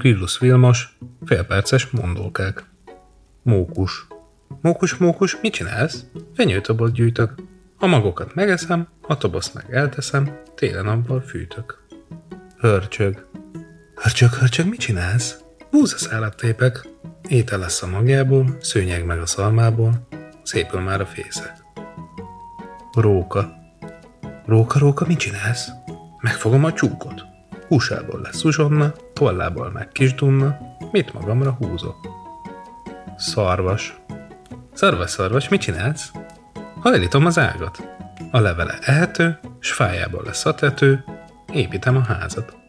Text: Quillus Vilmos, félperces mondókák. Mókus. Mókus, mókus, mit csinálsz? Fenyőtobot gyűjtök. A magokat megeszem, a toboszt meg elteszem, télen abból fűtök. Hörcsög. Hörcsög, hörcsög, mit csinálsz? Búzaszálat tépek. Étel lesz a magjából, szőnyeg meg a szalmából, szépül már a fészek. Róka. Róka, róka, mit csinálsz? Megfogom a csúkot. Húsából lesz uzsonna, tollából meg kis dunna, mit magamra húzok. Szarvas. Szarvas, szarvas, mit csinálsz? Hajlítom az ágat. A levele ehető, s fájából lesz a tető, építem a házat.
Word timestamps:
Quillus 0.00 0.38
Vilmos, 0.38 0.98
félperces 1.24 1.90
mondókák. 1.90 2.64
Mókus. 3.42 4.06
Mókus, 4.60 4.96
mókus, 4.96 5.40
mit 5.40 5.52
csinálsz? 5.52 6.04
Fenyőtobot 6.34 6.92
gyűjtök. 6.92 7.34
A 7.78 7.86
magokat 7.86 8.34
megeszem, 8.34 8.88
a 9.00 9.16
toboszt 9.16 9.54
meg 9.54 9.64
elteszem, 9.70 10.40
télen 10.54 10.86
abból 10.86 11.20
fűtök. 11.20 11.86
Hörcsög. 12.58 13.26
Hörcsög, 13.94 14.30
hörcsög, 14.30 14.66
mit 14.68 14.80
csinálsz? 14.80 15.38
Búzaszálat 15.70 16.36
tépek. 16.36 16.88
Étel 17.28 17.58
lesz 17.58 17.82
a 17.82 17.86
magjából, 17.86 18.56
szőnyeg 18.60 19.04
meg 19.04 19.20
a 19.20 19.26
szalmából, 19.26 20.06
szépül 20.42 20.80
már 20.80 21.00
a 21.00 21.06
fészek. 21.06 21.64
Róka. 22.92 23.52
Róka, 24.46 24.78
róka, 24.78 25.06
mit 25.06 25.18
csinálsz? 25.18 25.68
Megfogom 26.20 26.64
a 26.64 26.72
csúkot. 26.72 27.29
Húsából 27.70 28.20
lesz 28.20 28.44
uzsonna, 28.44 28.92
tollából 29.12 29.70
meg 29.70 29.88
kis 29.88 30.14
dunna, 30.14 30.58
mit 30.92 31.12
magamra 31.12 31.50
húzok. 31.50 31.96
Szarvas. 33.16 34.00
Szarvas, 34.72 35.10
szarvas, 35.10 35.48
mit 35.48 35.60
csinálsz? 35.60 36.12
Hajlítom 36.80 37.26
az 37.26 37.38
ágat. 37.38 37.88
A 38.30 38.38
levele 38.38 38.78
ehető, 38.80 39.38
s 39.58 39.72
fájából 39.72 40.22
lesz 40.24 40.46
a 40.46 40.54
tető, 40.54 41.04
építem 41.52 41.96
a 41.96 42.00
házat. 42.00 42.59